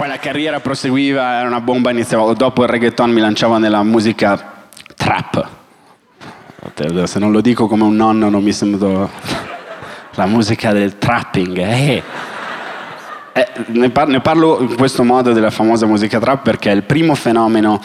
Poi 0.00 0.08
la 0.08 0.16
carriera 0.16 0.60
proseguiva, 0.60 1.40
era 1.40 1.46
una 1.46 1.60
bomba, 1.60 1.90
iniziavo, 1.90 2.32
dopo 2.32 2.62
il 2.62 2.70
reggaeton 2.70 3.10
mi 3.10 3.20
lanciavo 3.20 3.58
nella 3.58 3.82
musica 3.82 4.64
trap. 4.96 5.46
Se 7.04 7.18
non 7.18 7.30
lo 7.30 7.42
dico 7.42 7.66
come 7.66 7.82
un 7.82 7.96
nonno 7.96 8.30
non 8.30 8.42
mi 8.42 8.50
sembra 8.50 9.06
la 10.14 10.24
musica 10.24 10.72
del 10.72 10.96
trapping. 10.96 11.58
Eh. 11.58 12.02
Eh, 13.34 13.48
ne, 13.66 13.92
ne, 14.06 14.20
parlo 14.20 14.60
in 14.60 14.74
questo 14.74 15.04
modo 15.04 15.34
della 15.34 15.50
famosa 15.50 15.84
musica 15.84 16.18
trap 16.18 16.44
perché 16.44 16.70
è 16.70 16.74
il 16.74 16.84
primo 16.84 17.14
fenomeno 17.14 17.78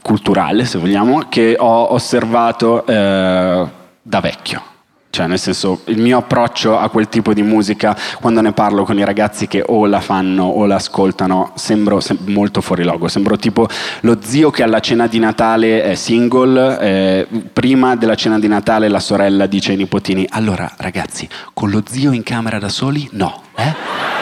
culturale, 0.00 0.66
se 0.66 0.78
vogliamo, 0.78 1.26
che 1.28 1.56
ho 1.58 1.92
osservato 1.92 2.86
eh, 2.86 3.66
da 4.02 4.20
vecchio. 4.20 4.75
Cioè, 5.16 5.26
nel 5.26 5.38
senso, 5.38 5.80
il 5.86 5.98
mio 5.98 6.18
approccio 6.18 6.78
a 6.78 6.90
quel 6.90 7.08
tipo 7.08 7.32
di 7.32 7.40
musica, 7.40 7.96
quando 8.20 8.42
ne 8.42 8.52
parlo 8.52 8.84
con 8.84 8.98
i 8.98 9.02
ragazzi 9.02 9.46
che 9.46 9.64
o 9.66 9.86
la 9.86 10.00
fanno 10.00 10.44
o 10.44 10.66
la 10.66 10.74
ascoltano, 10.74 11.52
sembro 11.54 12.00
sem- 12.00 12.18
molto 12.26 12.60
fuori 12.60 12.84
logo. 12.84 13.08
Sembro 13.08 13.38
tipo 13.38 13.66
lo 14.00 14.18
zio 14.22 14.50
che 14.50 14.62
alla 14.62 14.80
cena 14.80 15.06
di 15.06 15.18
Natale 15.18 15.82
è 15.84 15.94
single, 15.94 16.78
eh, 16.80 17.26
prima 17.50 17.96
della 17.96 18.14
cena 18.14 18.38
di 18.38 18.46
Natale 18.46 18.88
la 18.88 19.00
sorella 19.00 19.46
dice 19.46 19.70
ai 19.70 19.78
nipotini, 19.78 20.26
allora 20.28 20.70
ragazzi, 20.76 21.26
con 21.54 21.70
lo 21.70 21.82
zio 21.86 22.12
in 22.12 22.22
camera 22.22 22.58
da 22.58 22.68
soli? 22.68 23.08
No, 23.12 23.40
eh? 23.56 24.15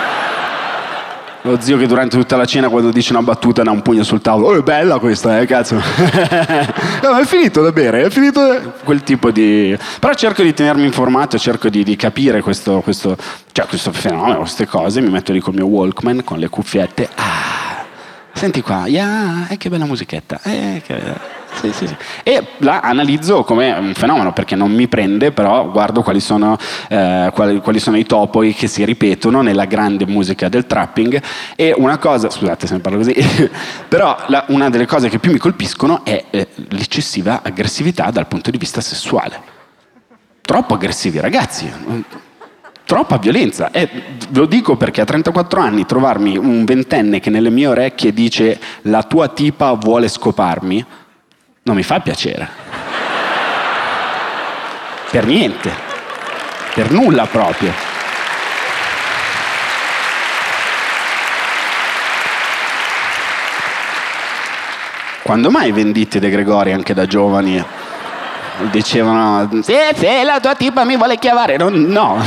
Lo 1.46 1.60
zio 1.60 1.76
che 1.76 1.86
durante 1.86 2.16
tutta 2.16 2.36
la 2.36 2.46
cena 2.46 2.70
quando 2.70 2.90
dice 2.90 3.12
una 3.12 3.20
battuta 3.20 3.62
dà 3.62 3.70
un 3.70 3.82
pugno 3.82 4.02
sul 4.02 4.22
tavolo. 4.22 4.46
Oh, 4.46 4.58
è 4.58 4.62
bella 4.62 4.98
questa, 4.98 5.40
eh, 5.40 5.46
cazzo. 5.46 5.74
no, 7.02 7.18
è 7.18 7.24
finito 7.26 7.60
da 7.60 7.70
bere, 7.70 8.04
è 8.04 8.08
finito 8.08 8.72
quel 8.82 9.02
tipo 9.02 9.30
di... 9.30 9.76
Però 10.00 10.14
cerco 10.14 10.42
di 10.42 10.54
tenermi 10.54 10.86
informato, 10.86 11.36
cerco 11.36 11.68
di, 11.68 11.84
di 11.84 11.96
capire 11.96 12.40
questo, 12.40 12.80
questo, 12.80 13.14
cioè, 13.52 13.66
questo 13.66 13.92
fenomeno, 13.92 14.38
queste 14.38 14.66
cose. 14.66 15.02
Mi 15.02 15.10
metto 15.10 15.32
lì 15.32 15.40
col 15.40 15.52
mio 15.52 15.66
Walkman, 15.66 16.24
con 16.24 16.38
le 16.38 16.48
cuffiette. 16.48 17.10
Ah, 17.14 17.84
senti 18.32 18.62
qua, 18.62 18.86
yeah, 18.86 19.46
eh, 19.50 19.58
che 19.58 19.68
bella 19.68 19.84
musichetta. 19.84 20.40
Eh, 20.44 20.80
che 20.82 20.94
bella. 20.94 21.33
Sì, 21.60 21.72
sì, 21.72 21.86
sì. 21.86 21.96
E 22.22 22.46
la 22.58 22.80
analizzo 22.80 23.44
come 23.44 23.72
un 23.72 23.94
fenomeno 23.94 24.32
perché 24.32 24.54
non 24.56 24.72
mi 24.72 24.88
prende, 24.88 25.32
però 25.32 25.70
guardo 25.70 26.02
quali 26.02 26.20
sono, 26.20 26.56
eh, 26.88 27.30
quali, 27.32 27.60
quali 27.60 27.78
sono, 27.78 27.96
i 27.96 28.04
topoi 28.04 28.52
che 28.54 28.66
si 28.66 28.84
ripetono 28.84 29.40
nella 29.40 29.64
grande 29.64 30.06
musica 30.06 30.48
del 30.48 30.66
trapping. 30.66 31.22
E 31.56 31.74
una 31.76 31.98
cosa, 31.98 32.28
scusate 32.30 32.66
se 32.66 32.74
mi 32.74 32.80
parlo 32.80 32.98
così, 32.98 33.14
però 33.88 34.16
la, 34.26 34.44
una 34.48 34.68
delle 34.70 34.86
cose 34.86 35.08
che 35.08 35.18
più 35.18 35.32
mi 35.32 35.38
colpiscono 35.38 36.04
è 36.04 36.24
eh, 36.30 36.48
l'eccessiva 36.70 37.40
aggressività 37.42 38.10
dal 38.10 38.26
punto 38.26 38.50
di 38.50 38.58
vista 38.58 38.80
sessuale. 38.80 39.52
Troppo 40.40 40.74
aggressivi 40.74 41.20
ragazzi 41.20 41.72
troppa 42.84 43.16
violenza. 43.16 43.70
E 43.70 43.88
lo 44.32 44.46
dico 44.46 44.76
perché 44.76 45.00
a 45.00 45.04
34 45.04 45.60
anni 45.60 45.86
trovarmi 45.86 46.36
un 46.36 46.64
ventenne 46.64 47.20
che 47.20 47.30
nelle 47.30 47.50
mie 47.50 47.66
orecchie 47.66 48.12
dice 48.12 48.58
la 48.82 49.02
tua 49.02 49.28
tipa 49.28 49.72
vuole 49.72 50.08
scoparmi, 50.08 50.84
non 51.64 51.76
mi 51.76 51.82
fa 51.82 52.00
piacere. 52.00 52.48
Per 55.10 55.24
niente, 55.24 55.72
per 56.74 56.90
nulla 56.90 57.26
proprio. 57.26 57.72
Quando 65.22 65.50
mai 65.50 65.72
venditi 65.72 66.18
De 66.18 66.28
Gregori 66.28 66.72
anche 66.72 66.92
da 66.92 67.06
giovani 67.06 67.64
dicevano 68.70 69.48
sì, 69.62 69.74
sì, 69.94 70.06
la 70.22 70.38
tua 70.40 70.54
tipa 70.54 70.84
mi 70.84 70.96
vuole 70.96 71.16
chiavare? 71.16 71.56
No, 71.56 71.70
no. 71.70 72.22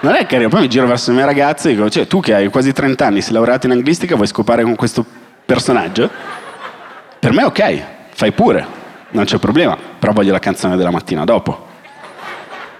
Non 0.00 0.14
è 0.14 0.26
carino. 0.26 0.50
Poi 0.50 0.60
mi 0.60 0.68
giro 0.68 0.86
verso 0.86 1.10
le 1.10 1.16
mie 1.16 1.24
ragazze 1.24 1.70
e 1.70 1.74
dico, 1.74 1.88
cioè 1.88 2.06
tu 2.06 2.20
che 2.20 2.34
hai 2.34 2.48
quasi 2.48 2.72
30 2.72 3.06
anni, 3.06 3.22
sei 3.22 3.32
laureato 3.32 3.66
in 3.66 3.72
anglistica, 3.72 4.16
vuoi 4.16 4.26
scopare 4.26 4.64
con 4.64 4.74
questo 4.74 5.02
personaggio? 5.46 6.10
Per 7.18 7.32
me 7.32 7.44
ok, 7.44 7.82
fai 8.22 8.30
pure, 8.30 8.64
non 9.10 9.24
c'è 9.24 9.38
problema, 9.38 9.76
però 9.98 10.12
voglio 10.12 10.30
la 10.30 10.38
canzone 10.38 10.76
della 10.76 10.92
mattina 10.92 11.24
dopo. 11.24 11.66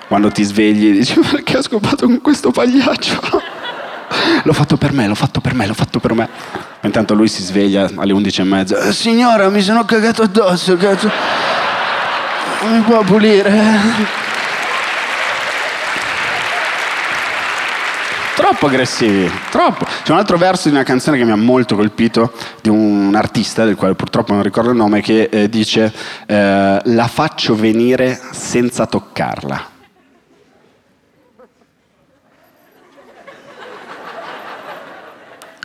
Quando 0.06 0.30
ti 0.30 0.44
svegli 0.44 0.90
e 0.90 0.92
dici 0.92 1.18
perché 1.30 1.56
ho 1.56 1.62
scopato 1.62 2.06
con 2.06 2.20
questo 2.20 2.52
pagliaccio? 2.52 3.18
l'ho 4.44 4.52
fatto 4.52 4.76
per 4.76 4.92
me, 4.92 5.08
l'ho 5.08 5.16
fatto 5.16 5.40
per 5.40 5.54
me, 5.54 5.66
l'ho 5.66 5.74
fatto 5.74 5.98
per 5.98 6.14
me. 6.14 6.28
intanto 6.82 7.14
lui 7.14 7.26
si 7.26 7.42
sveglia 7.42 7.90
alle 7.96 8.12
11 8.12 8.40
e 8.40 8.44
mezza. 8.44 8.78
Eh, 8.82 8.92
signora, 8.92 9.48
mi 9.48 9.62
sono 9.62 9.84
cagato 9.84 10.22
addosso, 10.22 10.76
cazzo. 10.76 11.10
Mi 12.70 12.80
può 12.82 13.02
pulire? 13.02 14.30
Troppo 18.52 18.66
aggressivi, 18.66 19.30
troppo. 19.50 19.86
C'è 20.02 20.12
un 20.12 20.18
altro 20.18 20.36
verso 20.36 20.68
di 20.68 20.74
una 20.74 20.84
canzone 20.84 21.16
che 21.16 21.24
mi 21.24 21.30
ha 21.30 21.36
molto 21.36 21.74
colpito, 21.74 22.34
di 22.60 22.68
un 22.68 23.14
artista, 23.14 23.64
del 23.64 23.76
quale 23.76 23.94
purtroppo 23.94 24.34
non 24.34 24.42
ricordo 24.42 24.68
il 24.68 24.76
nome, 24.76 25.00
che 25.00 25.30
eh, 25.32 25.48
dice 25.48 25.90
eh, 26.26 26.78
la 26.84 27.06
faccio 27.08 27.56
venire 27.56 28.20
senza 28.32 28.84
toccarla. 28.84 29.68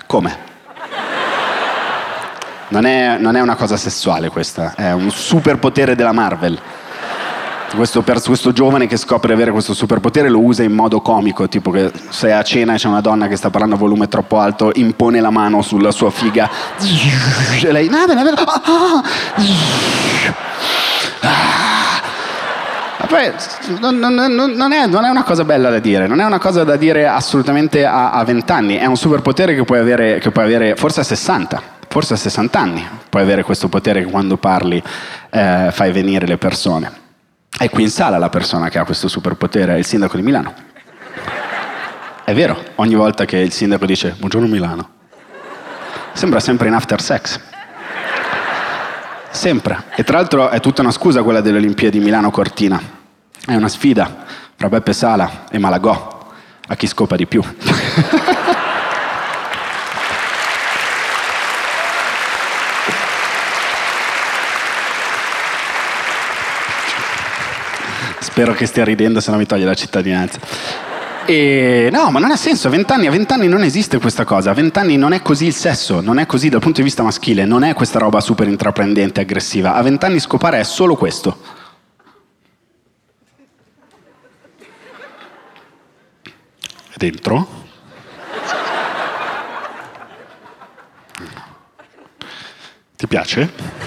Come? 0.06 0.38
Non 2.70 2.86
è, 2.86 3.18
non 3.18 3.36
è 3.36 3.42
una 3.42 3.56
cosa 3.56 3.76
sessuale 3.76 4.30
questa, 4.30 4.76
è 4.76 4.94
un 4.94 5.12
superpotere 5.12 5.94
della 5.94 6.14
Marvel 6.14 6.58
questo, 7.76 8.04
questo, 8.04 8.52
giovane 8.52 8.88
che 8.88 8.98
scopre 8.98 9.30
di 9.30 9.34
avere 9.34 9.52
questo 9.52 9.74
superpotere 9.74 10.30
lo 10.30 10.40
usa 10.40 10.64
in 10.64 10.74
modo 10.74 11.02
comico, 11.02 11.48
tipo 11.48 11.72
che 11.72 11.92
se 12.10 12.32
a 12.32 12.42
cena 12.44 12.74
e 12.74 12.78
c'è 12.78 12.88
una 12.88 13.02
donna 13.02 13.28
che 13.28 13.36
sta 13.36 13.50
parlando 13.50 13.76
a 13.76 13.78
volume 13.78 14.08
troppo 14.08 14.40
alto, 14.40 14.72
impone 14.76 15.20
la 15.20 15.30
mano 15.30 15.62
sulla 15.62 15.92
sua 15.92 16.10
figa. 16.10 16.50
E 17.62 17.72
lei... 17.72 17.90
Poi, 23.08 23.32
non, 23.80 23.98
non, 23.98 24.14
non, 24.14 24.74
è, 24.74 24.86
non, 24.86 25.06
è, 25.06 25.10
una 25.10 25.24
cosa 25.24 25.46
bella 25.46 25.70
da 25.70 25.80
dire, 25.80 26.08
non 26.08 26.20
è 26.20 26.26
una 26.26 26.40
cosa 26.40 26.66
da 26.66 26.76
dire 26.76 27.08
assolutamente 27.08 27.86
a 27.86 28.22
vent'anni, 28.26 28.76
è 28.76 28.86
un 28.86 28.98
superpotere 28.98 29.56
che 29.56 29.64
puoi, 29.64 29.80
avere, 29.80 30.20
che 30.20 30.30
puoi 30.32 30.44
avere 30.44 30.76
forse 30.76 31.00
a 31.00 31.04
60, 31.04 31.62
forse 31.88 32.16
a 32.16 32.18
60 32.18 32.60
anni, 32.60 32.86
puoi 33.10 33.24
avere 33.24 33.44
questo 33.44 33.70
potere 33.70 34.04
che 34.04 34.12
quando 34.12 34.36
parli 34.36 34.84
eh, 35.30 35.70
fai 35.72 35.92
venire 35.94 36.28
le 36.28 36.38
persone. 36.38 37.06
È 37.58 37.72
qui 37.72 37.82
in 37.82 37.90
sala 37.90 38.20
la 38.20 38.30
persona 38.30 38.70
che 38.70 38.78
ha 38.78 38.86
questo 38.86 39.08
superpotere, 39.08 39.74
è 39.74 39.78
il 39.78 39.86
sindaco 39.86 40.16
di 40.16 40.22
Milano. 40.22 40.54
È 42.24 42.32
vero, 42.34 42.64
ogni 42.76 42.94
volta 42.94 43.26
che 43.26 43.38
il 43.38 43.52
sindaco 43.52 43.88
dice 43.88 44.16
buongiorno 44.16 44.48
Milano, 44.48 44.90
sembra 46.14 46.40
sempre 46.40 46.68
in 46.68 46.76
after 46.76 47.02
sex. 47.02 47.40
Sempre. 49.32 49.86
E 49.96 50.04
tra 50.04 50.18
l'altro 50.18 50.50
è 50.50 50.60
tutta 50.60 50.82
una 50.82 50.92
scusa 50.92 51.24
quella 51.24 51.42
delle 51.42 51.58
Olimpiadi 51.58 52.00
Milano-Cortina. 52.00 52.80
È 53.44 53.56
una 53.56 53.70
sfida 53.70 54.26
fra 54.56 54.70
Beppe 54.70 54.94
Sala 54.94 55.46
e 55.50 55.58
Malagò 55.58 56.32
a 56.68 56.76
chi 56.76 56.86
scopa 56.86 57.16
di 57.16 57.26
più. 57.26 57.42
Spero 68.38 68.54
che 68.54 68.68
stia 68.68 68.84
ridendo, 68.84 69.20
se 69.20 69.32
no 69.32 69.38
mi 69.38 69.48
toglie 69.48 69.66
la 69.66 69.74
cittadinanza. 69.74 70.40
E 71.26 71.90
no, 71.92 72.12
ma 72.12 72.20
non 72.20 72.30
ha 72.30 72.36
senso, 72.36 72.68
a 72.68 72.70
vent'anni, 72.70 73.08
a 73.08 73.10
vent'anni 73.10 73.48
non 73.48 73.64
esiste 73.64 73.98
questa 73.98 74.26
cosa, 74.26 74.52
a 74.52 74.54
vent'anni 74.54 74.96
non 74.96 75.12
è 75.12 75.24
così 75.24 75.48
il 75.48 75.56
sesso, 75.56 76.02
non 76.02 76.20
è 76.20 76.28
così 76.28 76.48
dal 76.48 76.60
punto 76.60 76.78
di 76.78 76.84
vista 76.84 77.02
maschile, 77.02 77.46
non 77.46 77.64
è 77.64 77.74
questa 77.74 77.98
roba 77.98 78.20
super 78.22 78.48
intraprendente, 78.48 79.22
aggressiva. 79.22 79.74
A 79.74 79.82
vent'anni 79.82 80.20
scopare 80.20 80.60
è 80.60 80.64
solo 80.64 80.96
questo. 80.96 81.36
Dentro? 86.96 87.48
Ti 92.98 93.08
piace? 93.08 93.87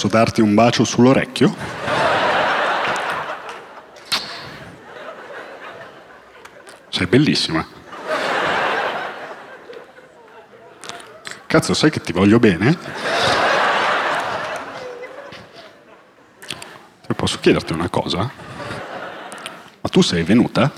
Posso 0.00 0.16
darti 0.16 0.40
un 0.40 0.54
bacio 0.54 0.82
sull'orecchio? 0.82 1.54
Sei 6.88 7.06
bellissima. 7.06 7.66
Cazzo, 11.46 11.74
sai 11.74 11.90
che 11.90 12.00
ti 12.00 12.12
voglio 12.12 12.38
bene? 12.38 12.78
E 17.06 17.12
posso 17.12 17.38
chiederti 17.38 17.74
una 17.74 17.90
cosa? 17.90 18.20
Ma 18.20 19.88
tu 19.90 20.00
sei 20.00 20.22
venuta? 20.22 20.72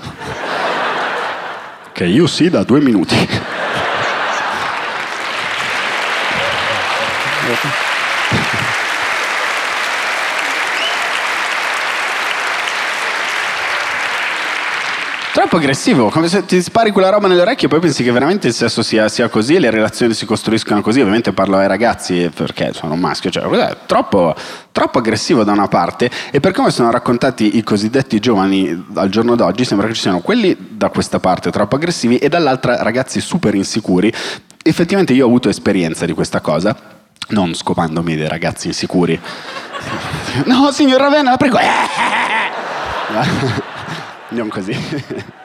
Che 1.93 2.03
io 2.03 2.27
sì 2.27 2.49
da 2.49 2.63
due 2.63 2.81
minuti. 2.81 3.15
Troppo 15.33 15.55
aggressivo, 15.55 16.09
come 16.09 16.27
se 16.27 16.45
ti 16.45 16.61
spari 16.61 16.91
quella 16.91 17.09
roba 17.09 17.27
nelle 17.27 17.41
orecchie 17.41 17.65
e 17.65 17.69
poi 17.71 17.79
pensi 17.79 18.03
che 18.03 18.11
veramente 18.11 18.45
il 18.45 18.53
sesso 18.53 18.83
sia, 18.83 19.09
sia 19.09 19.29
così 19.29 19.55
e 19.55 19.59
le 19.59 19.71
relazioni 19.71 20.13
si 20.13 20.27
costruiscono 20.27 20.79
così. 20.81 20.99
Ovviamente 20.99 21.33
parlo 21.33 21.57
ai 21.57 21.65
ragazzi 21.67 22.29
perché 22.31 22.71
sono 22.71 22.93
un 22.93 22.99
maschio, 22.99 23.31
cioè 23.31 23.41
cos'è? 23.45 23.77
Troppo, 23.87 24.35
troppo 24.71 24.99
aggressivo 24.99 25.43
da 25.43 25.51
una 25.51 25.67
parte 25.67 26.11
e 26.29 26.39
per 26.39 26.51
come 26.51 26.69
sono 26.69 26.91
raccontati 26.91 27.57
i 27.57 27.63
cosiddetti 27.63 28.19
giovani 28.19 28.85
al 28.93 29.09
giorno 29.09 29.33
d'oggi 29.35 29.65
sembra 29.65 29.87
che 29.87 29.95
ci 29.95 30.01
siano 30.01 30.19
quelli 30.19 30.55
da 30.69 30.89
questa 30.89 31.19
parte 31.19 31.49
troppo 31.49 31.77
aggressivi 31.77 32.19
e 32.19 32.29
dall'altra 32.29 32.83
ragazzi 32.83 33.19
super 33.19 33.55
insicuri. 33.55 34.13
Effettivamente 34.61 35.13
io 35.13 35.23
ho 35.25 35.27
avuto 35.27 35.49
esperienza 35.49 36.05
di 36.05 36.13
questa 36.13 36.41
cosa, 36.41 36.77
non 37.29 37.55
scopandomi 37.55 38.15
dei 38.15 38.27
ragazzi 38.27 38.67
insicuri. 38.67 39.19
No, 40.45 40.71
signor 40.71 40.99
Ravenna, 40.99 41.31
la 41.31 41.37
prego. 41.37 41.57
Non 44.33 44.49
così. 44.49 44.73